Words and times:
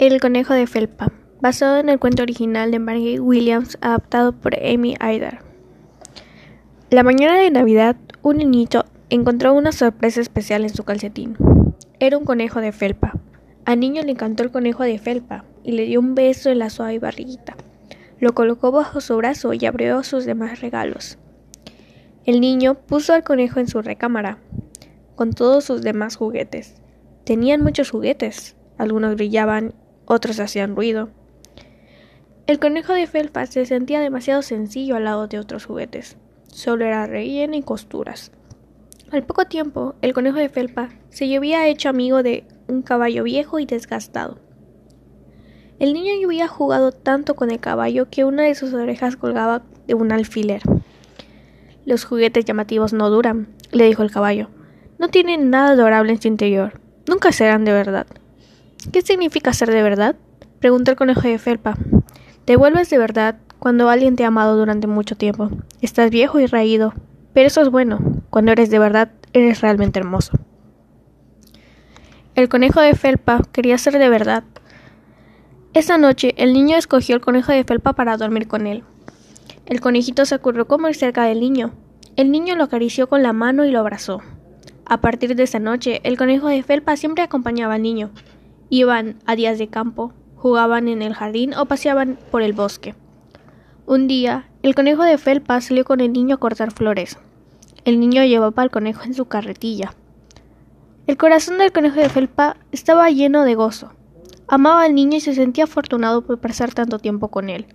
El 0.00 0.18
conejo 0.18 0.54
de 0.54 0.66
felpa, 0.66 1.12
basado 1.42 1.76
en 1.76 1.90
el 1.90 1.98
cuento 1.98 2.22
original 2.22 2.70
de 2.70 2.78
Margaret 2.78 3.20
Williams, 3.20 3.76
adaptado 3.82 4.32
por 4.32 4.54
Amy 4.54 4.94
Idar. 4.94 5.40
La 6.88 7.02
mañana 7.02 7.36
de 7.36 7.50
Navidad, 7.50 7.96
un 8.22 8.38
niñito 8.38 8.86
encontró 9.10 9.52
una 9.52 9.72
sorpresa 9.72 10.22
especial 10.22 10.62
en 10.62 10.70
su 10.70 10.84
calcetín. 10.84 11.36
Era 11.98 12.16
un 12.16 12.24
conejo 12.24 12.62
de 12.62 12.72
felpa. 12.72 13.12
Al 13.66 13.80
niño 13.80 14.02
le 14.02 14.12
encantó 14.12 14.42
el 14.42 14.50
conejo 14.50 14.84
de 14.84 14.98
felpa 14.98 15.44
y 15.64 15.72
le 15.72 15.84
dio 15.84 16.00
un 16.00 16.14
beso 16.14 16.48
en 16.48 16.60
la 16.60 16.70
suave 16.70 16.98
barriguita. 16.98 17.54
Lo 18.20 18.32
colocó 18.32 18.72
bajo 18.72 19.02
su 19.02 19.14
brazo 19.18 19.52
y 19.52 19.66
abrió 19.66 20.02
sus 20.02 20.24
demás 20.24 20.62
regalos. 20.62 21.18
El 22.24 22.40
niño 22.40 22.72
puso 22.72 23.12
al 23.12 23.22
conejo 23.22 23.60
en 23.60 23.68
su 23.68 23.82
recámara, 23.82 24.38
con 25.14 25.34
todos 25.34 25.64
sus 25.64 25.82
demás 25.82 26.16
juguetes. 26.16 26.80
Tenían 27.24 27.62
muchos 27.62 27.90
juguetes, 27.90 28.56
algunos 28.78 29.14
brillaban 29.14 29.74
otros 30.10 30.40
hacían 30.40 30.74
ruido. 30.74 31.08
El 32.48 32.58
conejo 32.58 32.92
de 32.94 33.06
felpa 33.06 33.46
se 33.46 33.64
sentía 33.64 34.00
demasiado 34.00 34.42
sencillo 34.42 34.96
al 34.96 35.04
lado 35.04 35.28
de 35.28 35.38
otros 35.38 35.66
juguetes. 35.66 36.16
Solo 36.48 36.84
era 36.84 37.06
relleno 37.06 37.54
y 37.54 37.62
costuras. 37.62 38.32
Al 39.12 39.22
poco 39.24 39.44
tiempo, 39.44 39.94
el 40.02 40.12
conejo 40.12 40.38
de 40.38 40.48
felpa 40.48 40.88
se 41.10 41.34
había 41.36 41.68
hecho 41.68 41.88
amigo 41.88 42.24
de 42.24 42.44
un 42.66 42.82
caballo 42.82 43.22
viejo 43.22 43.60
y 43.60 43.66
desgastado. 43.66 44.38
El 45.78 45.92
niño 45.92 46.12
había 46.26 46.48
jugado 46.48 46.90
tanto 46.90 47.36
con 47.36 47.52
el 47.52 47.60
caballo 47.60 48.10
que 48.10 48.24
una 48.24 48.42
de 48.42 48.56
sus 48.56 48.74
orejas 48.74 49.16
colgaba 49.16 49.62
de 49.86 49.94
un 49.94 50.10
alfiler. 50.10 50.62
Los 51.86 52.04
juguetes 52.04 52.44
llamativos 52.44 52.92
no 52.92 53.10
duran, 53.10 53.46
le 53.70 53.86
dijo 53.86 54.02
el 54.02 54.10
caballo. 54.10 54.48
No 54.98 55.08
tienen 55.08 55.50
nada 55.50 55.70
adorable 55.70 56.12
en 56.12 56.20
su 56.20 56.26
interior. 56.26 56.80
Nunca 57.08 57.30
serán 57.30 57.64
de 57.64 57.72
verdad. 57.72 58.08
¿Qué 58.92 59.02
significa 59.02 59.52
ser 59.52 59.70
de 59.70 59.82
verdad? 59.82 60.16
preguntó 60.58 60.90
el 60.90 60.96
conejo 60.96 61.20
de 61.20 61.38
felpa. 61.38 61.76
Te 62.46 62.56
vuelves 62.56 62.88
de 62.88 62.98
verdad 62.98 63.36
cuando 63.58 63.90
alguien 63.90 64.16
te 64.16 64.24
ha 64.24 64.28
amado 64.28 64.56
durante 64.56 64.86
mucho 64.86 65.16
tiempo. 65.16 65.50
Estás 65.82 66.10
viejo 66.10 66.40
y 66.40 66.46
raído, 66.46 66.94
pero 67.34 67.46
eso 67.46 67.60
es 67.60 67.68
bueno. 67.68 68.00
Cuando 68.30 68.52
eres 68.52 68.70
de 68.70 68.78
verdad, 68.78 69.10
eres 69.34 69.60
realmente 69.60 70.00
hermoso. 70.00 70.32
El 72.34 72.48
conejo 72.48 72.80
de 72.80 72.94
felpa 72.94 73.42
quería 73.52 73.76
ser 73.76 73.98
de 73.98 74.08
verdad. 74.08 74.44
Esa 75.74 75.98
noche, 75.98 76.34
el 76.38 76.54
niño 76.54 76.76
escogió 76.76 77.14
el 77.14 77.20
conejo 77.20 77.52
de 77.52 77.64
felpa 77.64 77.92
para 77.92 78.16
dormir 78.16 78.48
con 78.48 78.66
él. 78.66 78.82
El 79.66 79.80
conejito 79.80 80.24
se 80.24 80.34
acurrucó 80.34 80.78
muy 80.78 80.94
cerca 80.94 81.24
del 81.24 81.40
niño. 81.40 81.72
El 82.16 82.32
niño 82.32 82.56
lo 82.56 82.64
acarició 82.64 83.08
con 83.08 83.22
la 83.22 83.34
mano 83.34 83.64
y 83.66 83.70
lo 83.70 83.78
abrazó. 83.78 84.20
A 84.86 85.00
partir 85.00 85.36
de 85.36 85.42
esa 85.42 85.58
noche, 85.58 86.00
el 86.02 86.16
conejo 86.16 86.48
de 86.48 86.62
felpa 86.62 86.96
siempre 86.96 87.22
acompañaba 87.22 87.74
al 87.74 87.82
niño. 87.82 88.10
Iban 88.72 89.16
a 89.26 89.34
días 89.34 89.58
de 89.58 89.66
campo, 89.66 90.12
jugaban 90.36 90.86
en 90.86 91.02
el 91.02 91.12
jardín 91.12 91.54
o 91.54 91.66
paseaban 91.66 92.16
por 92.30 92.42
el 92.42 92.52
bosque. 92.52 92.94
Un 93.84 94.06
día, 94.06 94.48
el 94.62 94.76
conejo 94.76 95.02
de 95.02 95.18
felpa 95.18 95.60
salió 95.60 95.84
con 95.84 96.00
el 96.00 96.12
niño 96.12 96.36
a 96.36 96.38
cortar 96.38 96.70
flores. 96.70 97.18
El 97.84 97.98
niño 97.98 98.22
llevaba 98.24 98.62
al 98.62 98.70
conejo 98.70 99.02
en 99.02 99.14
su 99.14 99.24
carretilla. 99.24 99.94
El 101.08 101.16
corazón 101.16 101.58
del 101.58 101.72
conejo 101.72 101.98
de 101.98 102.08
felpa 102.08 102.56
estaba 102.70 103.10
lleno 103.10 103.42
de 103.42 103.56
gozo. 103.56 103.92
Amaba 104.46 104.84
al 104.84 104.94
niño 104.94 105.16
y 105.16 105.20
se 105.20 105.34
sentía 105.34 105.64
afortunado 105.64 106.22
por 106.24 106.38
pasar 106.38 106.72
tanto 106.72 107.00
tiempo 107.00 107.26
con 107.28 107.50
él. 107.50 107.66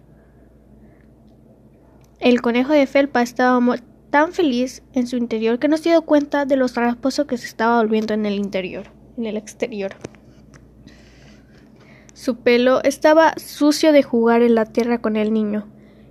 El 2.21 2.41
conejo 2.41 2.71
de 2.71 2.87
felpa 2.87 3.21
estaba 3.21 3.59
tan 4.11 4.31
feliz 4.31 4.81
en 4.93 5.07
su 5.07 5.17
interior 5.17 5.59
que 5.59 5.67
no 5.67 5.75
se 5.75 5.89
dio 5.89 6.03
cuenta 6.03 6.45
de 6.45 6.55
lo 6.55 6.67
rasposo 6.67 7.27
que 7.27 7.37
se 7.37 7.47
estaba 7.47 7.81
volviendo 7.81 8.13
en 8.13 8.25
el 8.25 8.35
interior, 8.35 8.85
en 9.17 9.25
el 9.25 9.35
exterior. 9.35 9.91
Su 12.16 12.38
pelo 12.38 12.81
estaba 12.83 13.33
sucio 13.35 13.91
de 13.91 14.02
jugar 14.02 14.41
en 14.41 14.55
la 14.55 14.63
tierra 14.63 14.99
con 14.99 15.17
el 15.17 15.33
niño. 15.33 15.67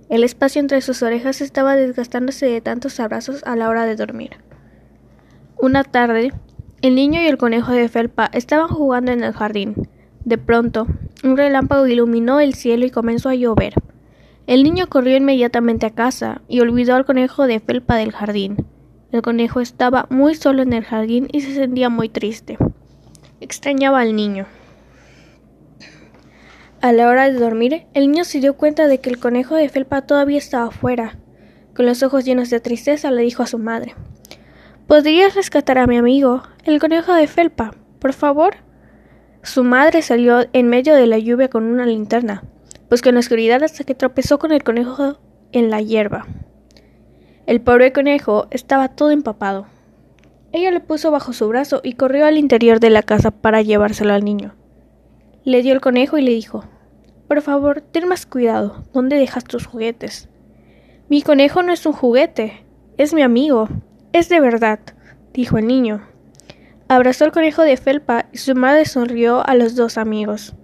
El 0.07 0.23
espacio 0.23 0.59
entre 0.59 0.81
sus 0.81 1.01
orejas 1.01 1.41
estaba 1.41 1.75
desgastándose 1.75 2.45
de 2.45 2.61
tantos 2.61 2.99
abrazos 2.99 3.41
a 3.43 3.55
la 3.55 3.69
hora 3.69 3.87
de 3.87 3.95
dormir. 3.95 4.37
Una 5.57 5.83
tarde, 5.83 6.31
el 6.83 6.93
niño 6.93 7.23
y 7.23 7.25
el 7.25 7.39
conejo 7.39 7.71
de 7.71 7.89
felpa 7.89 8.29
estaban 8.33 8.67
jugando 8.67 9.11
en 9.13 9.23
el 9.23 9.33
jardín. 9.33 9.89
De 10.23 10.37
pronto, 10.37 10.85
un 11.23 11.37
relámpago 11.37 11.87
iluminó 11.87 12.39
el 12.39 12.53
cielo 12.53 12.85
y 12.85 12.91
comenzó 12.91 13.29
a 13.29 13.35
llover. 13.35 13.73
El 14.45 14.61
niño 14.61 14.85
corrió 14.87 15.17
inmediatamente 15.17 15.87
a 15.87 15.95
casa 15.95 16.43
y 16.47 16.59
olvidó 16.59 16.93
al 16.93 17.05
conejo 17.05 17.47
de 17.47 17.59
felpa 17.59 17.95
del 17.95 18.11
jardín. 18.11 18.67
El 19.11 19.23
conejo 19.23 19.59
estaba 19.59 20.05
muy 20.11 20.35
solo 20.35 20.61
en 20.61 20.73
el 20.73 20.83
jardín 20.83 21.29
y 21.31 21.41
se 21.41 21.55
sentía 21.55 21.89
muy 21.89 22.09
triste. 22.09 22.59
Extrañaba 23.41 24.01
al 24.01 24.15
niño. 24.15 24.45
A 26.85 26.91
la 26.91 27.09
hora 27.09 27.31
de 27.31 27.39
dormir, 27.39 27.87
el 27.95 28.11
niño 28.11 28.25
se 28.25 28.39
dio 28.39 28.57
cuenta 28.57 28.85
de 28.85 28.99
que 28.99 29.09
el 29.09 29.17
conejo 29.17 29.55
de 29.55 29.69
felpa 29.69 30.03
todavía 30.03 30.37
estaba 30.37 30.69
fuera. 30.69 31.17
Con 31.75 31.87
los 31.87 32.03
ojos 32.03 32.25
llenos 32.25 32.51
de 32.51 32.59
tristeza 32.59 33.09
le 33.09 33.23
dijo 33.23 33.41
a 33.41 33.47
su 33.47 33.57
madre 33.57 33.95
¿Podrías 34.85 35.33
rescatar 35.33 35.79
a 35.79 35.87
mi 35.87 35.97
amigo, 35.97 36.43
el 36.63 36.79
conejo 36.79 37.11
de 37.15 37.25
felpa, 37.25 37.73
por 37.97 38.13
favor? 38.13 38.57
Su 39.41 39.63
madre 39.63 40.03
salió 40.03 40.45
en 40.53 40.67
medio 40.67 40.93
de 40.93 41.07
la 41.07 41.17
lluvia 41.17 41.49
con 41.49 41.63
una 41.63 41.87
linterna, 41.87 42.43
pues 42.87 43.01
con 43.01 43.15
la 43.15 43.21
oscuridad 43.21 43.63
hasta 43.63 43.83
que 43.83 43.95
tropezó 43.95 44.37
con 44.37 44.51
el 44.51 44.63
conejo 44.63 45.17
en 45.53 45.71
la 45.71 45.81
hierba. 45.81 46.27
El 47.47 47.61
pobre 47.61 47.93
conejo 47.93 48.45
estaba 48.51 48.89
todo 48.89 49.09
empapado. 49.09 49.65
Ella 50.51 50.69
le 50.69 50.81
puso 50.81 51.09
bajo 51.09 51.33
su 51.33 51.47
brazo 51.47 51.81
y 51.83 51.93
corrió 51.93 52.27
al 52.27 52.37
interior 52.37 52.79
de 52.79 52.91
la 52.91 53.01
casa 53.01 53.31
para 53.31 53.63
llevárselo 53.63 54.13
al 54.13 54.23
niño. 54.23 54.53
Le 55.45 55.63
dio 55.63 55.73
el 55.73 55.81
conejo 55.81 56.19
y 56.19 56.21
le 56.21 56.31
dijo 56.31 56.63
por 57.27 57.41
favor, 57.41 57.81
ten 57.81 58.07
más 58.07 58.25
cuidado. 58.25 58.83
¿Dónde 58.93 59.17
dejas 59.17 59.43
tus 59.43 59.65
juguetes? 59.65 60.29
Mi 61.09 61.21
conejo 61.21 61.63
no 61.63 61.73
es 61.73 61.85
un 61.85 61.93
juguete, 61.93 62.65
es 62.97 63.13
mi 63.13 63.21
amigo. 63.21 63.67
Es 64.13 64.29
de 64.29 64.39
verdad, 64.39 64.79
dijo 65.33 65.57
el 65.57 65.67
niño. 65.67 66.01
Abrazó 66.87 67.25
al 67.25 67.31
conejo 67.31 67.63
de 67.63 67.77
felpa 67.77 68.27
y 68.31 68.37
su 68.37 68.55
madre 68.55 68.85
sonrió 68.85 69.45
a 69.47 69.55
los 69.55 69.75
dos 69.75 69.97
amigos. 69.97 70.55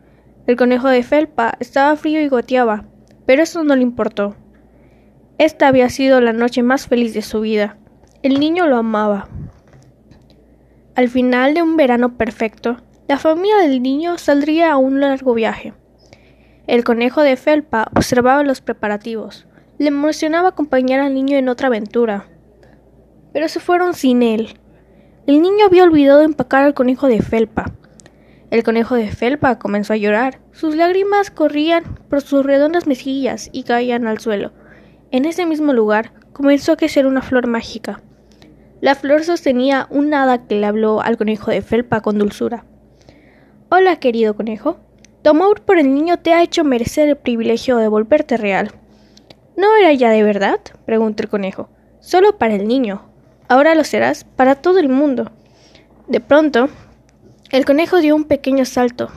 El 0.45 0.55
conejo 0.55 0.88
de 0.88 1.03
felpa 1.03 1.55
estaba 1.59 1.95
frío 1.95 2.22
y 2.22 2.27
goteaba, 2.27 2.85
pero 3.25 3.43
eso 3.43 3.63
no 3.63 3.75
le 3.75 3.81
importó. 3.81 4.35
Esta 5.38 5.67
había 5.67 5.89
sido 5.89 6.22
la 6.22 6.33
noche 6.33 6.61
más 6.61 6.88
feliz 6.88 7.16
de 7.16 7.23
su 7.23 7.41
vida. 7.41 7.78
El 8.22 8.39
niño 8.39 8.67
lo 8.67 8.78
amaba. 8.78 9.29
Al 10.93 11.09
final 11.09 11.55
de 11.55 11.63
un 11.63 11.78
verano 11.78 12.17
perfecto, 12.17 12.78
la 13.07 13.17
familia 13.17 13.57
del 13.57 13.81
niño 13.81 14.17
saldría 14.19 14.72
a 14.72 14.78
un 14.78 14.99
largo 14.99 15.33
viaje. 15.33 15.73
El 16.67 16.83
conejo 16.83 17.22
de 17.22 17.35
felpa 17.38 17.88
observaba 17.95 18.44
los 18.44 18.61
preparativos. 18.61 19.47
Le 19.79 19.88
emocionaba 19.88 20.49
acompañar 20.49 20.99
al 20.99 21.13
niño 21.13 21.38
en 21.38 21.49
otra 21.49 21.67
aventura. 21.67 22.27
Pero 23.33 23.47
se 23.47 23.59
fueron 23.59 23.95
sin 23.95 24.22
él. 24.22 24.59
El 25.25 25.41
niño 25.41 25.66
había 25.66 25.83
olvidado 25.83 26.22
empacar 26.22 26.63
al 26.63 26.75
conejo 26.75 27.07
de 27.07 27.22
felpa. 27.22 27.72
El 28.51 28.63
conejo 28.63 28.95
de 28.95 29.09
felpa 29.11 29.57
comenzó 29.57 29.94
a 29.94 29.97
llorar. 29.97 30.39
Sus 30.51 30.75
lágrimas 30.75 31.31
corrían 31.31 31.83
por 32.09 32.22
sus 32.22 32.45
redondas 32.45 32.85
mejillas 32.85 33.49
y 33.51 33.63
caían 33.63 34.05
al 34.05 34.19
suelo. 34.19 34.51
En 35.09 35.25
ese 35.25 35.45
mismo 35.47 35.73
lugar 35.73 36.13
comenzó 36.31 36.73
a 36.73 36.78
crecer 36.78 37.07
una 37.07 37.22
flor 37.22 37.47
mágica. 37.47 38.01
La 38.81 38.95
flor 38.95 39.23
sostenía 39.23 39.88
un 39.89 40.13
hada 40.13 40.47
que 40.47 40.55
le 40.55 40.66
habló 40.67 41.01
al 41.01 41.17
conejo 41.17 41.49
de 41.49 41.61
felpa 41.61 42.01
con 42.01 42.17
dulzura. 42.17 42.66
Hola, 43.69 43.95
querido 43.97 44.35
conejo. 44.35 44.79
Tu 45.24 45.30
amor 45.30 45.62
por 45.62 45.78
el 45.78 45.94
niño 45.94 46.18
te 46.18 46.34
ha 46.34 46.42
hecho 46.42 46.64
merecer 46.64 47.08
el 47.09 47.18
privilegio 47.18 47.78
de 47.78 47.88
volverte 47.88 48.38
real. 48.38 48.72
¿No 49.56 49.76
era 49.76 49.94
ya 49.94 50.09
de 50.09 50.24
verdad? 50.24 50.59
preguntó 50.86 51.24
el 51.24 51.30
conejo. 51.30 51.70
Solo 52.00 52.38
para 52.38 52.56
el 52.56 52.68
niño. 52.68 53.12
Ahora 53.48 53.76
lo 53.76 53.84
serás 53.84 54.24
para 54.24 54.56
todo 54.56 54.80
el 54.80 54.90
mundo. 54.90 55.32
De 56.08 56.20
pronto, 56.20 56.70
el 57.52 57.66
conejo 57.66 58.00
dio 58.00 58.16
un 58.16 58.24
pequeño 58.24 58.66
salto, 58.66 59.09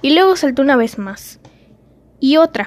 y 0.00 0.14
luego 0.14 0.36
saltó 0.36 0.62
una 0.62 0.76
vez 0.76 0.96
más. 0.96 1.40
Y 2.20 2.36
otra. 2.36 2.66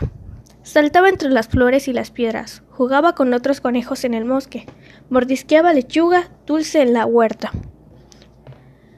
Saltaba 0.64 1.10
entre 1.10 1.30
las 1.30 1.48
flores 1.48 1.88
y 1.88 1.94
las 1.94 2.12
piedras, 2.12 2.62
jugaba 2.70 3.16
con 3.16 3.34
otros 3.34 3.62
conejos 3.62 4.04
en 4.04 4.14
el 4.14 4.26
bosque, 4.26 4.66
mordisqueaba 5.10 5.74
lechuga 5.74 6.30
dulce 6.46 6.82
en 6.82 6.94
la 6.94 7.06
huerta. 7.06 7.52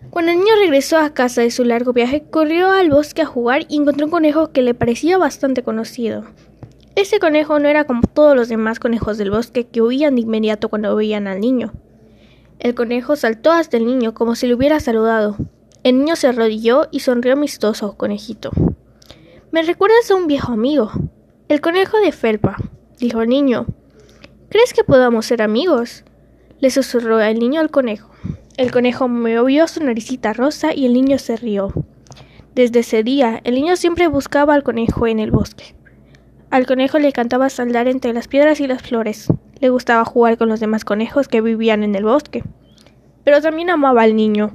Cuando 0.10 0.32
el 0.32 0.40
niño 0.40 0.54
regresó 0.60 0.98
a 0.98 1.14
casa 1.14 1.42
de 1.42 1.52
su 1.52 1.64
largo 1.64 1.94
viaje, 1.94 2.24
corrió 2.30 2.72
al 2.72 2.90
bosque 2.90 3.22
a 3.22 3.28
jugar 3.28 3.66
y 3.70 3.78
encontró 3.78 4.06
un 4.06 4.12
conejo 4.12 4.52
que 4.52 4.64
le 4.64 4.74
parecía 4.74 5.20
bastante 5.20 5.62
conocido. 5.62 6.24
Ese 6.96 7.20
conejo 7.20 7.60
no 7.60 7.68
era 7.68 7.84
como 7.84 8.02
todos 8.02 8.36
los 8.36 8.50
demás 8.50 8.80
conejos 8.80 9.20
del 9.20 9.30
bosque 9.30 9.68
que 9.68 9.82
huían 9.82 10.16
de 10.16 10.22
inmediato 10.22 10.70
cuando 10.70 10.96
veían 10.96 11.28
al 11.28 11.40
niño. 11.40 11.74
El 12.58 12.74
conejo 12.74 13.16
saltó 13.16 13.52
hasta 13.52 13.78
el 13.78 13.86
niño 13.86 14.16
como 14.16 14.36
si 14.36 14.48
le 14.48 14.56
hubiera 14.56 14.80
saludado. 14.80 15.38
El 15.84 16.00
niño 16.00 16.16
se 16.16 16.28
arrodilló 16.28 16.88
y 16.92 17.02
sonrió 17.02 17.34
amistoso, 17.34 17.96
conejito. 17.96 18.52
Me 19.52 19.62
recuerdas 19.62 20.10
a 20.10 20.16
un 20.16 20.28
viejo 20.28 20.52
amigo. 20.52 20.92
El 21.48 21.62
conejo 21.62 22.00
de 22.00 22.12
felpa, 22.12 22.58
dijo 23.00 23.22
el 23.22 23.30
niño. 23.30 23.68
¿Crees 24.50 24.74
que 24.74 24.84
podamos 24.84 25.28
ser 25.28 25.42
amigos? 25.42 26.04
le 26.60 26.72
susurró 26.72 27.22
el 27.22 27.40
niño 27.40 27.62
al 27.62 27.72
conejo. 27.72 28.10
El 28.60 28.74
conejo 28.74 29.08
movió 29.08 29.70
su 29.70 29.82
naricita 29.82 30.34
rosa 30.34 30.74
y 30.76 30.86
el 30.86 30.92
niño 30.92 31.18
se 31.18 31.38
rió. 31.38 31.72
Desde 32.56 32.80
ese 32.80 33.04
día, 33.04 33.40
el 33.46 33.56
niño 33.56 33.78
siempre 33.78 34.10
buscaba 34.10 34.54
al 34.54 34.64
conejo 34.64 35.08
en 35.08 35.20
el 35.20 35.32
bosque. 35.32 35.76
Al 36.50 36.66
conejo 36.66 37.00
le 37.00 37.08
encantaba 37.08 37.50
saldar 37.50 37.88
entre 37.88 38.12
las 38.12 38.28
piedras 38.28 38.60
y 38.60 38.68
las 38.68 38.82
flores. 38.82 39.32
Le 39.62 39.70
gustaba 39.70 40.04
jugar 40.04 40.38
con 40.38 40.50
los 40.50 40.60
demás 40.60 40.84
conejos 40.84 41.30
que 41.30 41.40
vivían 41.40 41.84
en 41.84 41.96
el 41.96 42.04
bosque. 42.04 42.44
Pero 43.24 43.42
también 43.42 43.70
amaba 43.70 44.02
al 44.02 44.18
niño. 44.18 44.52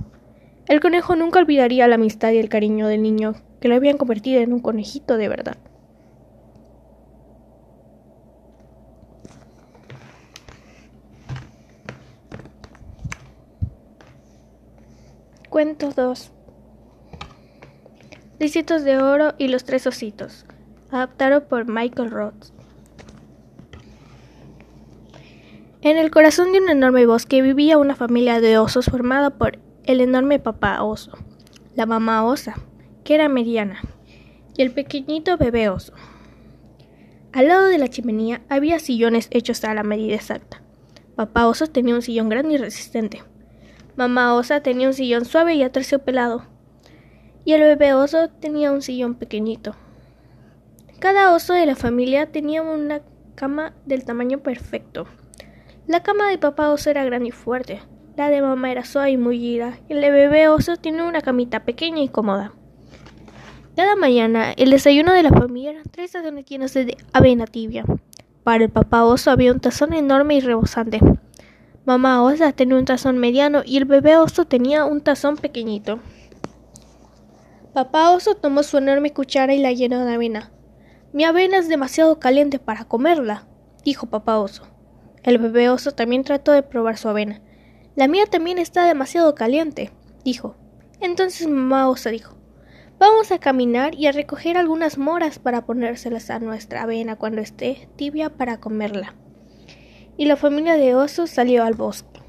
El 0.68 0.80
conejo 0.80 1.16
nunca 1.16 1.38
olvidaría 1.38 1.88
la 1.88 1.94
amistad 1.94 2.30
y 2.32 2.36
el 2.36 2.50
cariño 2.50 2.88
del 2.88 3.00
niño, 3.00 3.36
que 3.62 3.68
lo 3.68 3.74
habían 3.74 3.96
convertido 3.96 4.42
en 4.42 4.52
un 4.52 4.60
conejito 4.60 5.16
de 5.16 5.30
verdad. 5.30 5.56
Cuento 15.54 15.92
2 15.94 16.32
Licitos 18.40 18.82
de 18.82 18.98
oro 18.98 19.34
y 19.38 19.46
los 19.46 19.62
tres 19.62 19.86
ositos. 19.86 20.46
Adaptado 20.90 21.46
por 21.46 21.68
Michael 21.68 22.10
Roth. 22.10 22.46
En 25.80 25.96
el 25.96 26.10
corazón 26.10 26.50
de 26.50 26.58
un 26.58 26.70
enorme 26.70 27.06
bosque 27.06 27.40
vivía 27.40 27.78
una 27.78 27.94
familia 27.94 28.40
de 28.40 28.58
osos 28.58 28.86
formada 28.86 29.30
por 29.30 29.60
el 29.84 30.00
enorme 30.00 30.40
papá 30.40 30.82
oso, 30.82 31.12
la 31.76 31.86
mamá 31.86 32.24
osa, 32.24 32.56
que 33.04 33.14
era 33.14 33.28
mediana, 33.28 33.80
y 34.56 34.62
el 34.62 34.72
pequeñito 34.72 35.36
bebé 35.36 35.68
oso. 35.68 35.92
Al 37.32 37.46
lado 37.46 37.68
de 37.68 37.78
la 37.78 37.86
chimenea 37.86 38.42
había 38.48 38.80
sillones 38.80 39.28
hechos 39.30 39.62
a 39.62 39.72
la 39.72 39.84
medida 39.84 40.16
exacta. 40.16 40.62
Papá 41.14 41.46
oso 41.46 41.68
tenía 41.68 41.94
un 41.94 42.02
sillón 42.02 42.28
grande 42.28 42.54
y 42.54 42.56
resistente. 42.56 43.22
Mamá 43.96 44.34
osa 44.34 44.60
tenía 44.60 44.88
un 44.88 44.94
sillón 44.94 45.24
suave 45.24 45.54
y 45.54 45.62
aterciopelado. 45.62 46.46
Y 47.44 47.52
el 47.52 47.60
bebé 47.62 47.94
oso 47.94 48.28
tenía 48.28 48.72
un 48.72 48.82
sillón 48.82 49.14
pequeñito. 49.14 49.76
Cada 50.98 51.32
oso 51.32 51.52
de 51.52 51.66
la 51.66 51.76
familia 51.76 52.32
tenía 52.32 52.62
una 52.62 53.02
cama 53.34 53.72
del 53.84 54.04
tamaño 54.04 54.38
perfecto. 54.38 55.06
La 55.86 56.02
cama 56.02 56.28
de 56.28 56.38
papá 56.38 56.70
oso 56.70 56.90
era 56.90 57.04
grande 57.04 57.28
y 57.28 57.32
fuerte. 57.32 57.82
La 58.16 58.30
de 58.30 58.42
mamá 58.42 58.72
era 58.72 58.84
suave 58.84 59.10
y 59.10 59.16
mullida. 59.16 59.78
Y 59.88 59.92
el 59.92 60.00
bebé 60.00 60.48
oso 60.48 60.76
tiene 60.76 61.06
una 61.06 61.20
camita 61.20 61.64
pequeña 61.64 62.02
y 62.02 62.08
cómoda. 62.08 62.52
Cada 63.76 63.96
mañana, 63.96 64.52
el 64.52 64.70
desayuno 64.70 65.12
de 65.12 65.24
la 65.24 65.30
familia 65.30 65.72
eran 65.72 65.84
tres 65.90 66.12
tazones 66.12 66.46
llenos 66.46 66.74
de 66.74 66.96
avena 67.12 67.46
tibia. 67.46 67.84
Para 68.44 68.64
el 68.64 68.70
papá 68.70 69.04
oso 69.04 69.30
había 69.30 69.52
un 69.52 69.60
tazón 69.60 69.92
enorme 69.92 70.36
y 70.36 70.40
rebosante. 70.40 71.00
Mamá 71.86 72.22
osa 72.22 72.52
tenía 72.52 72.78
un 72.78 72.86
tazón 72.86 73.18
mediano 73.18 73.60
y 73.62 73.76
el 73.76 73.84
bebé 73.84 74.16
oso 74.16 74.46
tenía 74.46 74.86
un 74.86 75.02
tazón 75.02 75.36
pequeñito. 75.36 75.98
Papá 77.74 78.08
oso 78.08 78.36
tomó 78.36 78.62
su 78.62 78.78
enorme 78.78 79.12
cuchara 79.12 79.52
y 79.52 79.58
la 79.58 79.70
llenó 79.70 80.02
de 80.02 80.14
avena. 80.14 80.50
Mi 81.12 81.24
avena 81.24 81.58
es 81.58 81.68
demasiado 81.68 82.18
caliente 82.18 82.58
para 82.58 82.86
comerla, 82.86 83.46
dijo 83.84 84.06
papá 84.06 84.38
oso. 84.38 84.66
El 85.22 85.36
bebé 85.36 85.68
oso 85.68 85.92
también 85.92 86.24
trató 86.24 86.52
de 86.52 86.62
probar 86.62 86.96
su 86.96 87.10
avena. 87.10 87.42
La 87.96 88.08
mía 88.08 88.24
también 88.30 88.56
está 88.56 88.86
demasiado 88.86 89.34
caliente, 89.34 89.92
dijo. 90.24 90.56
Entonces 91.00 91.46
mamá 91.46 91.90
osa 91.90 92.08
dijo 92.08 92.34
Vamos 92.98 93.30
a 93.30 93.38
caminar 93.38 93.94
y 93.94 94.06
a 94.06 94.12
recoger 94.12 94.56
algunas 94.56 94.96
moras 94.96 95.38
para 95.38 95.66
ponérselas 95.66 96.30
a 96.30 96.38
nuestra 96.38 96.84
avena 96.84 97.16
cuando 97.16 97.42
esté 97.42 97.90
tibia 97.96 98.30
para 98.30 98.58
comerla 98.58 99.16
y 100.16 100.26
la 100.26 100.36
familia 100.36 100.76
de 100.76 100.94
osos 100.94 101.30
salió 101.30 101.64
al 101.64 101.74
bosque. 101.74 102.20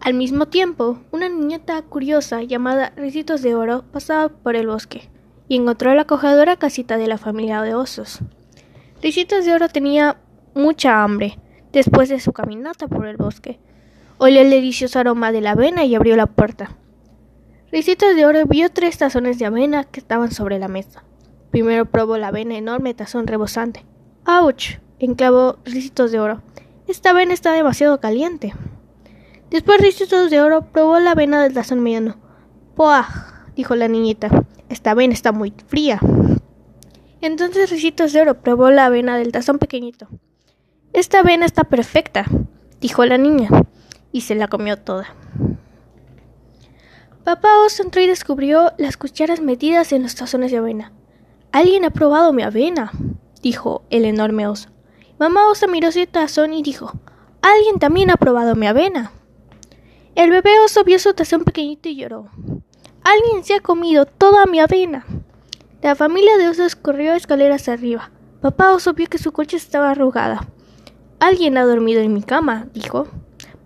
Al 0.00 0.14
mismo 0.14 0.46
tiempo, 0.46 1.00
una 1.10 1.28
niñeta 1.28 1.82
curiosa 1.82 2.42
llamada 2.42 2.92
Ricitos 2.96 3.42
de 3.42 3.54
Oro 3.54 3.84
pasaba 3.92 4.28
por 4.28 4.56
el 4.56 4.66
bosque 4.66 5.10
y 5.48 5.56
encontró 5.56 5.94
la 5.94 6.02
acogedora 6.02 6.56
casita 6.56 6.96
de 6.96 7.08
la 7.08 7.18
familia 7.18 7.62
de 7.62 7.74
osos. 7.74 8.20
Ricitos 9.02 9.44
de 9.44 9.54
Oro 9.54 9.68
tenía 9.68 10.18
mucha 10.54 11.02
hambre 11.02 11.38
después 11.72 12.08
de 12.08 12.20
su 12.20 12.32
caminata 12.32 12.88
por 12.88 13.06
el 13.06 13.16
bosque. 13.16 13.58
Olió 14.18 14.40
el 14.40 14.50
delicioso 14.50 14.98
aroma 14.98 15.32
de 15.32 15.40
la 15.40 15.52
avena 15.52 15.84
y 15.84 15.94
abrió 15.94 16.16
la 16.16 16.26
puerta. 16.26 16.76
Ricitos 17.70 18.16
de 18.16 18.24
Oro 18.24 18.46
vio 18.46 18.70
tres 18.70 18.98
tazones 18.98 19.38
de 19.38 19.46
avena 19.46 19.84
que 19.84 20.00
estaban 20.00 20.30
sobre 20.30 20.58
la 20.58 20.68
mesa. 20.68 21.04
Primero 21.50 21.86
probó 21.86 22.16
la 22.18 22.28
avena 22.28 22.56
enorme 22.56 22.94
tazón 22.94 23.26
rebosante. 23.26 23.84
¡Auch! 24.24 24.80
Enclavó 24.98 25.58
Ricitos 25.64 26.10
de 26.12 26.20
Oro. 26.20 26.42
Esta 26.86 27.10
avena 27.10 27.34
está 27.34 27.52
demasiado 27.52 28.00
caliente. 28.00 28.54
Después 29.50 29.80
Ricitos 29.80 30.30
de 30.30 30.40
Oro 30.40 30.62
probó 30.72 30.98
la 30.98 31.12
avena 31.12 31.42
del 31.42 31.54
tazón 31.54 31.80
mediano. 31.80 32.16
¡Puah! 32.74 33.06
dijo 33.56 33.74
la 33.76 33.88
niñita. 33.88 34.28
Esta 34.68 34.92
avena 34.92 35.14
está 35.14 35.32
muy 35.32 35.52
fría. 35.66 36.00
Entonces 37.20 37.70
Ricitos 37.70 38.12
de 38.12 38.20
Oro 38.20 38.40
probó 38.40 38.70
la 38.70 38.86
avena 38.86 39.16
del 39.16 39.32
tazón 39.32 39.58
pequeñito. 39.58 40.08
Esta 40.92 41.20
avena 41.20 41.46
está 41.46 41.64
perfecta, 41.64 42.24
dijo 42.80 43.04
la 43.04 43.18
niña, 43.18 43.48
y 44.12 44.22
se 44.22 44.34
la 44.34 44.48
comió 44.48 44.78
toda. 44.78 45.06
Papá 47.24 47.48
Oso 47.64 47.82
entró 47.82 48.00
y 48.00 48.06
descubrió 48.06 48.72
las 48.78 48.96
cucharas 48.96 49.40
metidas 49.40 49.92
en 49.92 50.02
los 50.02 50.14
tazones 50.14 50.50
de 50.50 50.58
avena. 50.58 50.92
Alguien 51.52 51.84
ha 51.84 51.90
probado 51.90 52.32
mi 52.32 52.42
avena, 52.42 52.90
dijo 53.42 53.82
el 53.90 54.04
enorme 54.04 54.46
oso. 54.46 54.70
Mamá 55.18 55.48
oso 55.48 55.66
miró 55.66 55.90
su 55.90 56.06
tazón 56.06 56.52
y 56.52 56.62
dijo, 56.62 56.92
Alguien 57.42 57.78
también 57.78 58.10
ha 58.10 58.16
probado 58.16 58.54
mi 58.54 58.66
avena. 58.66 59.10
El 60.14 60.30
bebé 60.30 60.60
oso 60.64 60.84
vio 60.84 60.98
su 60.98 61.12
tazón 61.12 61.44
pequeñito 61.44 61.88
y 61.88 61.96
lloró. 61.96 62.28
Alguien 63.02 63.42
se 63.42 63.54
ha 63.54 63.60
comido 63.60 64.06
toda 64.06 64.46
mi 64.46 64.60
avena. 64.60 65.06
La 65.82 65.94
familia 65.94 66.36
de 66.36 66.48
osos 66.48 66.76
corrió 66.76 67.14
escaleras 67.14 67.68
arriba. 67.68 68.10
Papá 68.40 68.72
oso 68.72 68.94
vio 68.94 69.08
que 69.08 69.18
su 69.18 69.32
coche 69.32 69.56
estaba 69.56 69.90
arrugada. 69.90 70.46
Alguien 71.18 71.56
ha 71.56 71.64
dormido 71.64 72.00
en 72.00 72.14
mi 72.14 72.22
cama, 72.22 72.68
dijo. 72.72 73.08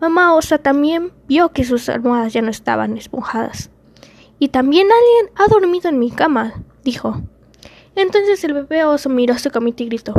Mamá 0.01 0.35
osa 0.35 0.59
también 0.59 1.13
vio 1.29 1.51
que 1.51 1.65
sus 1.65 1.89
almohadas 1.89 2.33
ya 2.33 2.41
no 2.41 2.51
estaban 2.51 2.97
esponjadas. 2.97 3.71
Y 4.39 4.49
también 4.49 4.89
alguien 4.91 5.35
ha 5.37 5.49
dormido 5.49 5.91
en 5.91 5.99
mi 5.99 6.11
cama, 6.11 6.63
dijo. 6.83 7.21
Entonces 7.95 8.43
el 8.45 8.55
bebé 8.55 8.85
oso 8.85 9.11
miró 9.11 9.37
su 9.39 9.51
camita 9.51 9.83
y 9.83 9.87
gritó. 9.87 10.15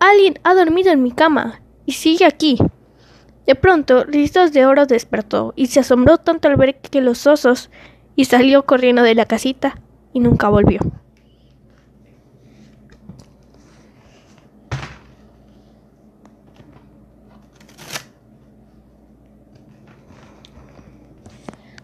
Alguien 0.00 0.38
ha 0.44 0.54
dormido 0.54 0.90
en 0.90 1.02
mi 1.02 1.12
cama 1.12 1.60
y 1.84 1.92
sigue 1.92 2.24
aquí. 2.24 2.56
De 3.46 3.54
pronto, 3.54 4.04
Rizos 4.04 4.50
de 4.50 4.64
Oro 4.64 4.86
despertó 4.86 5.52
y 5.56 5.66
se 5.66 5.80
asombró 5.80 6.16
tanto 6.16 6.48
al 6.48 6.56
ver 6.56 6.80
que 6.80 7.02
los 7.02 7.26
osos 7.26 7.70
y 8.16 8.24
salió 8.24 8.64
corriendo 8.64 9.02
de 9.02 9.14
la 9.14 9.26
casita 9.26 9.78
y 10.14 10.20
nunca 10.20 10.48
volvió. 10.48 10.80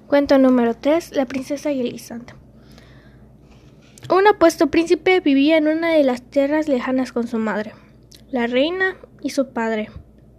Cuento 0.06 0.38
número 0.38 0.74
3. 0.74 1.14
La 1.16 1.26
princesa 1.26 1.70
y 1.70 1.80
el 1.80 2.00
Un 4.08 4.26
apuesto 4.26 4.68
príncipe 4.68 5.20
vivía 5.20 5.58
en 5.58 5.68
una 5.68 5.90
de 5.90 6.02
las 6.02 6.22
tierras 6.22 6.66
lejanas 6.66 7.12
con 7.12 7.26
su 7.26 7.36
madre 7.36 7.74
la 8.30 8.48
reina 8.48 8.96
y 9.22 9.30
su 9.30 9.50
padre, 9.50 9.88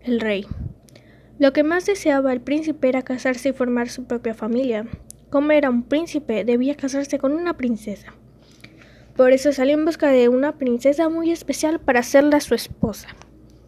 el 0.01 0.19
rey. 0.19 0.45
Lo 1.39 1.53
que 1.53 1.63
más 1.63 1.85
deseaba 1.85 2.33
el 2.33 2.41
príncipe 2.41 2.89
era 2.89 3.01
casarse 3.01 3.49
y 3.49 3.53
formar 3.53 3.87
su 3.87 4.03
propia 4.03 4.33
familia. 4.33 4.85
Como 5.29 5.53
era 5.53 5.69
un 5.69 5.83
príncipe, 5.83 6.43
debía 6.43 6.75
casarse 6.75 7.17
con 7.17 7.31
una 7.31 7.55
princesa. 7.55 8.13
Por 9.15 9.31
eso 9.31 9.53
salió 9.53 9.73
en 9.73 9.85
busca 9.85 10.09
de 10.09 10.27
una 10.27 10.57
princesa 10.57 11.07
muy 11.07 11.31
especial 11.31 11.79
para 11.79 12.01
hacerla 12.01 12.41
su 12.41 12.55
esposa. 12.55 13.07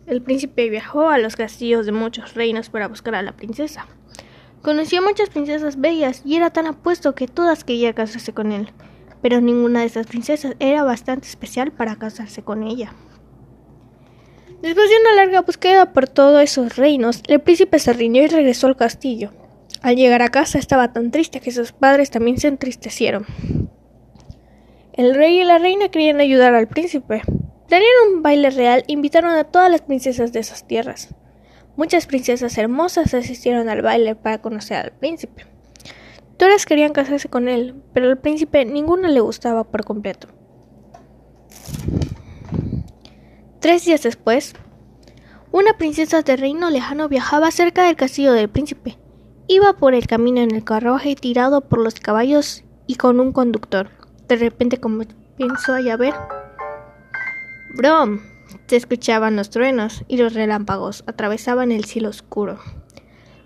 El 0.06 0.22
príncipe 0.22 0.70
viajó 0.70 1.08
a 1.10 1.18
los 1.18 1.38
castillos 1.38 1.86
de 1.86 1.94
muchos 1.94 2.34
reinos 2.34 2.70
para 2.70 2.90
buscar 2.90 3.16
a 3.16 3.22
la 3.22 3.38
princesa. 3.38 3.88
Conoció 4.62 5.00
a 5.00 5.04
muchas 5.04 5.30
princesas 5.30 5.80
bellas 5.80 6.24
y 6.26 6.36
era 6.36 6.50
tan 6.50 6.68
apuesto 6.68 7.16
que 7.16 7.28
todas 7.28 7.64
querían 7.64 7.94
casarse 7.94 8.34
con 8.34 8.52
él, 8.52 8.70
pero 9.22 9.40
ninguna 9.40 9.80
de 9.80 9.86
esas 9.86 10.08
princesas 10.08 10.56
era 10.60 10.84
bastante 10.84 11.28
especial 11.28 11.72
para 11.72 11.96
casarse 11.96 12.44
con 12.44 12.64
ella. 12.64 12.94
Después 14.62 14.90
de 14.90 14.96
una 15.00 15.16
larga 15.16 15.42
búsqueda 15.42 15.94
por 15.94 16.10
todos 16.10 16.44
esos 16.44 16.76
reinos, 16.76 17.24
el 17.28 17.40
príncipe 17.40 17.80
se 17.80 17.94
rindió 17.94 18.24
y 18.24 18.28
regresó 18.28 18.68
al 18.68 18.76
castillo. 18.76 19.32
Al 19.82 19.96
llegar 19.96 20.22
a 20.22 20.30
casa 20.30 20.60
estaba 20.60 20.92
tan 20.92 21.12
triste 21.12 21.40
que 21.40 21.52
sus 21.52 21.72
padres 21.72 22.12
también 22.12 22.38
se 22.38 22.50
entristecieron. 22.50 23.26
El 24.92 25.16
rey 25.16 25.40
y 25.40 25.46
la 25.46 25.60
reina 25.60 25.88
querían 25.88 26.20
ayudar 26.20 26.54
al 26.56 26.68
príncipe. 26.68 27.22
Planearon 27.70 28.16
un 28.16 28.22
baile 28.22 28.50
real 28.50 28.84
e 28.86 28.92
invitaron 28.92 29.32
a 29.32 29.46
todas 29.46 29.72
las 29.72 29.82
princesas 29.82 30.34
de 30.34 30.40
esas 30.42 30.68
tierras. 30.68 31.16
Muchas 31.78 32.06
princesas 32.06 32.58
hermosas 32.58 33.14
asistieron 33.14 33.70
al 33.70 33.82
baile 33.82 34.16
para 34.16 34.42
conocer 34.42 34.76
al 34.76 34.92
príncipe. 34.92 35.46
Todas 36.36 36.66
querían 36.66 36.92
casarse 36.92 37.30
con 37.30 37.48
él, 37.48 37.76
pero 37.94 38.10
al 38.10 38.18
príncipe 38.18 38.66
ninguna 38.66 39.08
le 39.08 39.22
gustaba 39.22 39.64
por 39.64 39.86
completo. 39.86 40.28
Tres 43.70 43.86
días 43.86 44.02
después, 44.02 44.56
una 45.52 45.74
princesa 45.74 46.24
de 46.24 46.36
reino 46.36 46.72
lejano 46.72 47.08
viajaba 47.08 47.52
cerca 47.52 47.84
del 47.84 47.96
castillo 47.96 48.34
del 48.34 48.50
príncipe. 48.50 48.98
Iba 49.48 49.74
por 49.74 49.94
el 49.94 50.08
camino 50.08 50.42
en 50.42 50.56
el 50.56 50.64
carruaje 50.64 51.14
tirado 51.14 51.62
por 51.62 51.78
los 51.78 51.94
caballos 52.00 52.64
y 52.88 52.96
con 52.96 53.20
un 53.20 53.32
conductor. 53.32 53.92
De 54.28 54.38
repente 54.38 54.80
comenzó 54.80 55.76
a 55.76 55.82
llover. 55.82 56.16
Brom, 57.78 58.22
se 58.66 58.76
escuchaban 58.76 59.36
los 59.36 59.52
truenos 59.52 60.04
y 60.08 60.18
los 60.18 60.34
relámpagos 60.34 61.04
atravesaban 61.06 61.72
el 61.72 61.86
cielo 61.86 62.10
oscuro. 62.10 62.58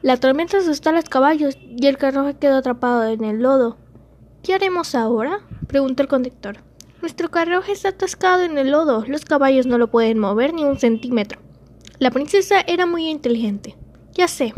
La 0.01 0.15
tormenta 0.15 0.59
asustó 0.59 0.91
a 0.91 0.93
los 0.93 1.09
caballos 1.09 1.57
y 1.59 1.85
el 1.85 1.97
carruaje 1.97 2.35
quedó 2.35 2.55
atrapado 2.55 3.09
en 3.09 3.25
el 3.25 3.41
lodo. 3.41 3.75
¿Qué 4.41 4.53
haremos 4.53 4.95
ahora? 4.95 5.41
preguntó 5.67 6.01
el 6.01 6.07
conductor. 6.07 6.59
Nuestro 7.03 7.29
carruaje 7.29 7.73
está 7.73 7.89
atascado 7.89 8.43
en 8.43 8.57
el 8.57 8.71
lodo. 8.71 9.03
Los 9.05 9.25
caballos 9.25 9.65
no 9.65 9.77
lo 9.77 9.91
pueden 9.91 10.19
mover 10.19 10.53
ni 10.53 10.63
un 10.63 10.79
centímetro. 10.79 11.41
La 11.99 12.11
princesa 12.11 12.61
era 12.65 12.85
muy 12.85 13.09
inteligente. 13.09 13.75
Ya 14.13 14.29
sé, 14.29 14.53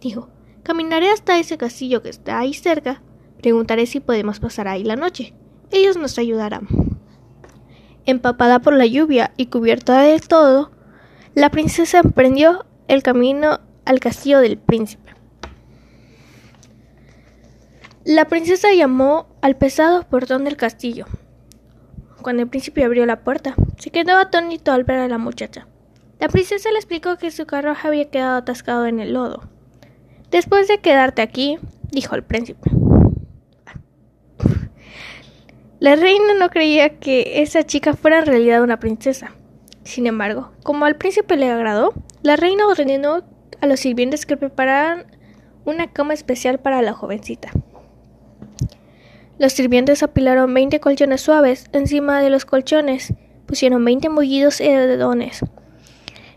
dijo. 0.00 0.28
Caminaré 0.64 1.10
hasta 1.10 1.38
ese 1.38 1.56
castillo 1.56 2.02
que 2.02 2.08
está 2.08 2.40
ahí 2.40 2.52
cerca. 2.52 3.00
Preguntaré 3.40 3.86
si 3.86 4.00
podemos 4.00 4.40
pasar 4.40 4.66
ahí 4.66 4.82
la 4.82 4.96
noche. 4.96 5.34
Ellos 5.70 5.96
nos 5.96 6.18
ayudarán. 6.18 6.66
Empapada 8.06 8.58
por 8.58 8.74
la 8.74 8.86
lluvia 8.86 9.32
y 9.36 9.46
cubierta 9.46 10.02
de 10.02 10.18
todo, 10.18 10.72
la 11.36 11.50
princesa 11.50 12.00
emprendió 12.00 12.66
el 12.88 13.04
camino 13.04 13.60
al 13.84 14.00
castillo 14.00 14.40
del 14.40 14.58
príncipe. 14.58 15.12
La 18.04 18.24
princesa 18.24 18.72
llamó 18.72 19.28
al 19.42 19.56
pesado 19.56 20.02
portón 20.08 20.42
del 20.42 20.56
castillo. 20.56 21.06
Cuando 22.24 22.42
el 22.42 22.48
príncipe 22.48 22.82
abrió 22.82 23.04
la 23.04 23.20
puerta, 23.20 23.54
se 23.76 23.90
quedó 23.90 24.16
atónito 24.16 24.72
al 24.72 24.84
ver 24.84 24.96
a 24.96 25.08
la 25.08 25.18
muchacha. 25.18 25.66
La 26.18 26.28
princesa 26.28 26.70
le 26.70 26.78
explicó 26.78 27.18
que 27.18 27.30
su 27.30 27.44
carruaje 27.44 27.86
había 27.86 28.08
quedado 28.08 28.38
atascado 28.38 28.86
en 28.86 28.98
el 28.98 29.12
lodo. 29.12 29.42
Después 30.30 30.66
de 30.66 30.78
quedarte 30.78 31.20
aquí, 31.20 31.58
dijo 31.92 32.14
el 32.14 32.22
príncipe. 32.22 32.70
La 35.80 35.96
reina 35.96 36.32
no 36.38 36.48
creía 36.48 36.98
que 36.98 37.42
esa 37.42 37.62
chica 37.64 37.92
fuera 37.92 38.20
en 38.20 38.26
realidad 38.26 38.62
una 38.62 38.80
princesa. 38.80 39.32
Sin 39.82 40.06
embargo, 40.06 40.50
como 40.62 40.86
al 40.86 40.96
príncipe 40.96 41.36
le 41.36 41.50
agradó, 41.50 41.92
la 42.22 42.36
reina 42.36 42.66
ordenó 42.66 43.22
a 43.60 43.66
los 43.66 43.80
sirvientes 43.80 44.24
que 44.24 44.38
prepararan 44.38 45.04
una 45.66 45.92
cama 45.92 46.14
especial 46.14 46.58
para 46.58 46.80
la 46.80 46.94
jovencita. 46.94 47.50
Los 49.38 49.52
sirvientes 49.52 50.02
apilaron 50.02 50.54
veinte 50.54 50.78
colchones 50.78 51.20
suaves 51.20 51.66
encima 51.72 52.20
de 52.20 52.30
los 52.30 52.44
colchones, 52.44 53.14
pusieron 53.46 53.84
veinte 53.84 54.08
mullidos 54.08 54.60
edredones. 54.60 55.40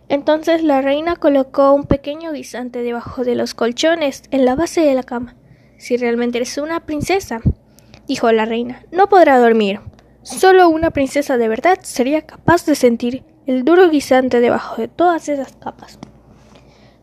Entonces 0.10 0.64
la 0.64 0.82
reina 0.82 1.16
colocó 1.16 1.74
un 1.74 1.84
pequeño 1.84 2.32
guisante 2.32 2.82
debajo 2.82 3.24
de 3.24 3.36
los 3.36 3.54
colchones 3.54 4.24
en 4.32 4.46
la 4.46 4.56
base 4.56 4.82
de 4.82 4.96
la 4.96 5.04
cama. 5.04 5.36
Si 5.78 5.96
realmente 5.98 6.40
eres 6.40 6.58
una 6.58 6.86
princesa, 6.86 7.40
dijo 8.08 8.32
la 8.32 8.46
reina, 8.46 8.84
no 8.92 9.10
podrá 9.10 9.38
dormir. 9.38 9.80
Solo 10.24 10.68
una 10.70 10.92
princesa 10.92 11.38
de 11.38 11.48
verdad 11.48 11.80
sería 11.84 12.24
capaz 12.24 12.66
de 12.66 12.76
sentir 12.76 13.24
el 13.46 13.64
duro 13.64 13.90
guisante 13.90 14.40
debajo 14.40 14.82
de 14.82 14.88
todas 14.88 15.30
esas 15.30 15.56
capas. 15.56 16.00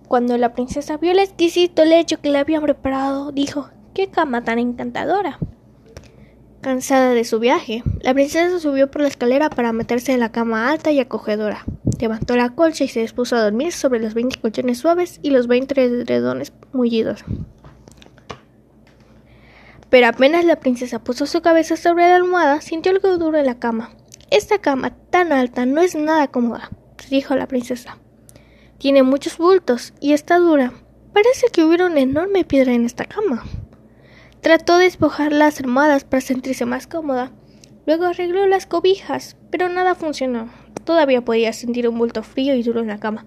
Cuando 0.08 0.36
la 0.38 0.54
princesa 0.54 0.96
vio 0.96 1.12
el 1.12 1.18
exquisito 1.18 1.84
lecho 1.84 2.20
que 2.20 2.30
le 2.30 2.38
habían 2.38 2.62
preparado, 2.62 3.32
dijo, 3.32 3.70
¡qué 3.94 4.08
cama 4.08 4.42
tan 4.44 4.58
encantadora! 4.58 5.38
Cansada 6.64 7.10
de 7.10 7.24
su 7.24 7.40
viaje, 7.40 7.82
la 8.00 8.14
princesa 8.14 8.58
subió 8.58 8.90
por 8.90 9.02
la 9.02 9.08
escalera 9.08 9.50
para 9.50 9.74
meterse 9.74 10.12
en 10.12 10.20
la 10.20 10.32
cama 10.32 10.70
alta 10.70 10.92
y 10.92 10.98
acogedora. 10.98 11.66
Levantó 12.00 12.36
la 12.36 12.54
colcha 12.54 12.84
y 12.84 12.88
se 12.88 13.00
dispuso 13.00 13.36
a 13.36 13.42
dormir 13.42 13.70
sobre 13.74 14.00
los 14.00 14.14
veinte 14.14 14.40
colchones 14.40 14.78
suaves 14.78 15.20
y 15.22 15.28
los 15.28 15.46
veinte 15.46 15.78
edredones 15.78 16.54
mullidos. 16.72 17.22
Pero 19.90 20.06
apenas 20.06 20.46
la 20.46 20.58
princesa 20.58 21.04
puso 21.04 21.26
su 21.26 21.42
cabeza 21.42 21.76
sobre 21.76 22.08
la 22.08 22.16
almohada, 22.16 22.62
sintió 22.62 22.92
algo 22.92 23.18
duro 23.18 23.36
en 23.36 23.44
la 23.44 23.58
cama. 23.58 23.90
Esta 24.30 24.58
cama 24.58 24.96
tan 25.10 25.32
alta 25.32 25.66
no 25.66 25.82
es 25.82 25.94
nada 25.94 26.28
cómoda, 26.28 26.70
dijo 27.10 27.36
la 27.36 27.46
princesa. 27.46 27.98
Tiene 28.78 29.02
muchos 29.02 29.36
bultos 29.36 29.92
y 30.00 30.14
está 30.14 30.38
dura. 30.38 30.72
Parece 31.12 31.48
que 31.52 31.62
hubiera 31.62 31.84
una 31.84 32.00
enorme 32.00 32.42
piedra 32.44 32.72
en 32.72 32.86
esta 32.86 33.04
cama. 33.04 33.44
Trató 34.44 34.76
de 34.76 34.84
despojar 34.84 35.32
las 35.32 35.58
almohadas 35.58 36.04
para 36.04 36.20
sentirse 36.20 36.66
más 36.66 36.86
cómoda. 36.86 37.32
Luego 37.86 38.04
arregló 38.04 38.46
las 38.46 38.66
cobijas, 38.66 39.38
pero 39.50 39.70
nada 39.70 39.94
funcionó. 39.94 40.50
Todavía 40.84 41.24
podía 41.24 41.54
sentir 41.54 41.88
un 41.88 41.96
bulto 41.96 42.22
frío 42.22 42.54
y 42.54 42.62
duro 42.62 42.82
en 42.82 42.88
la 42.88 43.00
cama. 43.00 43.24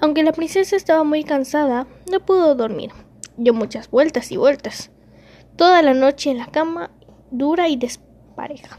Aunque 0.00 0.24
la 0.24 0.32
princesa 0.32 0.74
estaba 0.74 1.04
muy 1.04 1.22
cansada, 1.22 1.86
no 2.10 2.18
pudo 2.26 2.56
dormir. 2.56 2.90
Dio 3.36 3.54
muchas 3.54 3.88
vueltas 3.88 4.32
y 4.32 4.36
vueltas. 4.36 4.90
Toda 5.54 5.80
la 5.80 5.94
noche 5.94 6.32
en 6.32 6.38
la 6.38 6.46
cama, 6.46 6.90
dura 7.30 7.68
y 7.68 7.76
despareja. 7.76 8.76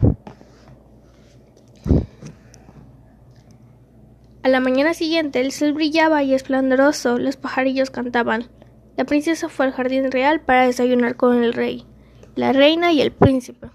A 4.43 4.49
la 4.49 4.59
mañana 4.59 4.93
siguiente 4.93 5.39
el 5.39 5.53
sol 5.53 5.71
brillaba 5.71 6.23
y 6.23 6.33
esplendoroso, 6.33 7.17
los 7.17 7.37
pajarillos 7.37 7.89
cantaban. 7.89 8.49
La 8.99 9.05
princesa 9.05 9.47
fue 9.47 9.65
al 9.65 9.71
jardín 9.71 10.11
real 10.11 10.41
para 10.41 10.65
desayunar 10.65 11.15
con 11.15 11.41
el 11.41 11.53
rey, 11.53 11.85
la 12.35 12.51
reina 12.51 12.91
y 12.91 12.99
el 12.99 13.13
príncipe. 13.13 13.69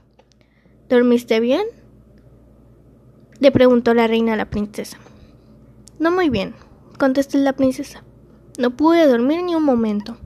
¿Dormiste 0.90 1.40
bien? 1.40 1.64
le 3.40 3.50
preguntó 3.50 3.94
la 3.94 4.06
reina 4.06 4.34
a 4.34 4.36
la 4.36 4.50
princesa. 4.50 4.98
No 5.98 6.10
muy 6.10 6.28
bien, 6.28 6.54
contestó 6.98 7.38
la 7.38 7.54
princesa. 7.54 8.04
No 8.58 8.76
pude 8.76 9.06
dormir 9.06 9.42
ni 9.42 9.54
un 9.54 9.64
momento. 9.64 10.18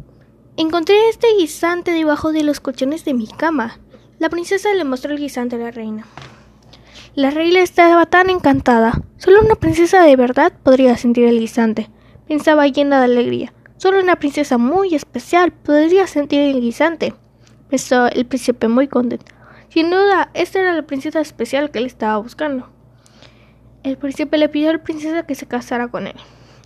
Encontré 0.57 0.97
este 1.11 1.29
guisante 1.39 1.93
debajo 1.93 2.33
de 2.33 2.43
los 2.43 2.59
colchones 2.59 3.05
de 3.05 3.15
mi 3.15 3.29
cama. 3.29 3.79
La 4.19 4.29
princesa 4.31 4.75
le 4.75 4.83
mostró 4.83 5.13
el 5.13 5.21
guisante 5.21 5.55
a 5.55 5.61
la 5.61 5.71
reina. 5.71 6.07
La 7.15 7.31
reina 7.31 7.61
estaba 7.61 8.07
tan 8.07 8.31
encantada. 8.31 9.01
Solo 9.19 9.43
una 9.43 9.55
princesa 9.55 10.03
de 10.03 10.17
verdad 10.17 10.53
podría 10.65 10.97
sentir 10.97 11.29
el 11.29 11.39
guisante. 11.39 11.89
Pensaba 12.27 12.67
llena 12.67 12.99
de 12.99 13.05
alegría. 13.05 13.53
Solo 13.79 14.01
una 14.01 14.17
princesa 14.17 14.59
muy 14.59 14.97
especial 14.97 15.53
podría 15.53 16.09
sentir 16.09 16.41
el 16.41 16.61
guisante, 16.61 17.15
pensó 17.71 18.09
el 18.09 18.27
príncipe 18.27 18.67
muy 18.67 18.89
contento. 18.89 19.33
Sin 19.69 19.89
duda, 19.91 20.31
esta 20.35 20.59
era 20.59 20.75
la 20.75 20.83
princesa 20.83 21.21
especial 21.21 21.71
que 21.71 21.79
él 21.79 21.87
estaba 21.87 22.19
buscando. 22.19 22.69
El 23.85 23.97
príncipe 23.97 24.37
le 24.37 24.49
pidió 24.49 24.71
a 24.71 24.73
la 24.73 24.83
princesa 24.83 25.23
que 25.23 25.37
se 25.37 25.47
casara 25.47 25.87
con 25.87 26.09
él. 26.09 26.17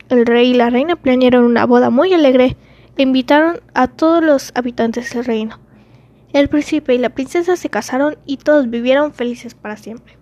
El 0.08 0.24
rey 0.24 0.52
y 0.52 0.54
la 0.54 0.70
reina 0.70 0.96
planearon 0.96 1.44
una 1.44 1.66
boda 1.66 1.90
muy 1.90 2.14
alegre 2.14 2.56
e 2.96 3.02
invitaron 3.02 3.60
a 3.74 3.88
todos 3.88 4.24
los 4.24 4.50
habitantes 4.54 5.12
del 5.12 5.26
reino. 5.26 5.60
El 6.32 6.48
príncipe 6.48 6.94
y 6.94 6.98
la 6.98 7.10
princesa 7.10 7.56
se 7.56 7.68
casaron 7.68 8.16
y 8.24 8.38
todos 8.38 8.70
vivieron 8.70 9.12
felices 9.12 9.54
para 9.54 9.76
siempre. 9.76 10.21